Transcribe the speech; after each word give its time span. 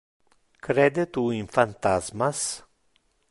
Crede 0.65 1.05
tu 1.17 1.25
in 1.39 1.45
phantasmas? 1.55 2.39